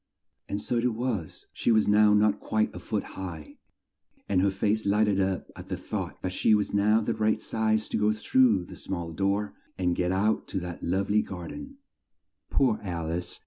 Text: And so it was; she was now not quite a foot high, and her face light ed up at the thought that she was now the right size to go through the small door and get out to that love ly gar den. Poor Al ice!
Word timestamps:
And 0.49 0.59
so 0.59 0.77
it 0.77 0.95
was; 0.95 1.45
she 1.53 1.71
was 1.71 1.87
now 1.87 2.11
not 2.15 2.39
quite 2.39 2.73
a 2.75 2.79
foot 2.79 3.03
high, 3.03 3.59
and 4.27 4.41
her 4.41 4.49
face 4.49 4.83
light 4.83 5.07
ed 5.07 5.19
up 5.19 5.51
at 5.55 5.67
the 5.67 5.77
thought 5.77 6.23
that 6.23 6.31
she 6.33 6.55
was 6.55 6.73
now 6.73 7.01
the 7.01 7.13
right 7.13 7.39
size 7.39 7.87
to 7.89 7.97
go 7.97 8.11
through 8.11 8.65
the 8.65 8.75
small 8.75 9.13
door 9.13 9.53
and 9.77 9.95
get 9.95 10.11
out 10.11 10.47
to 10.47 10.59
that 10.61 10.81
love 10.81 11.11
ly 11.11 11.19
gar 11.21 11.49
den. 11.49 11.77
Poor 12.49 12.79
Al 12.83 13.11
ice! 13.11 13.39